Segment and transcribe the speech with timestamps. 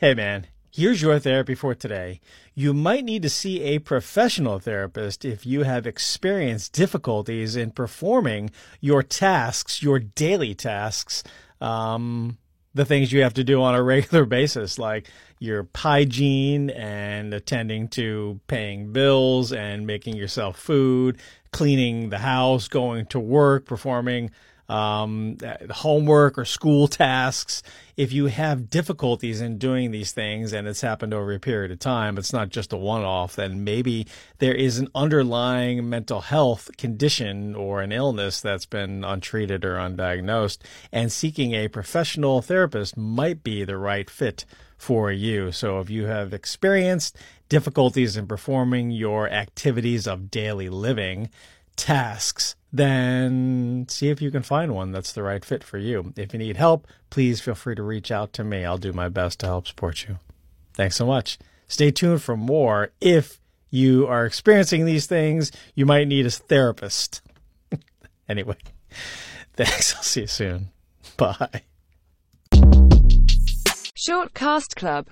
[0.00, 2.22] Hey, man, here's your therapy for today.
[2.54, 8.48] You might need to see a professional therapist if you have experienced difficulties in performing
[8.80, 11.22] your tasks, your daily tasks,
[11.60, 12.38] um,
[12.72, 17.86] the things you have to do on a regular basis, like your hygiene and attending
[17.88, 21.18] to paying bills and making yourself food,
[21.52, 24.30] cleaning the house, going to work, performing
[24.70, 25.36] um,
[25.70, 27.62] homework or school tasks.
[27.96, 31.80] If you have difficulties in doing these things and it's happened over a period of
[31.80, 34.06] time, it's not just a one off, then maybe
[34.38, 40.58] there is an underlying mental health condition or an illness that's been untreated or undiagnosed.
[40.92, 44.44] And seeking a professional therapist might be the right fit
[44.78, 45.52] for you.
[45.52, 51.28] So if you have experienced difficulties in performing your activities of daily living,
[51.76, 56.12] tasks, then see if you can find one that's the right fit for you.
[56.16, 58.64] If you need help, please feel free to reach out to me.
[58.64, 60.18] I'll do my best to help support you.
[60.74, 61.38] Thanks so much.
[61.66, 62.90] Stay tuned for more.
[63.00, 67.22] If you are experiencing these things, you might need a therapist.
[68.28, 68.56] anyway,
[69.54, 69.94] thanks.
[69.94, 70.70] I'll see you soon.
[71.16, 71.62] Bye.
[74.00, 75.06] Shortcast Club